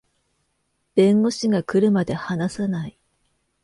[0.95, 2.97] 弁護士が来るまで話さない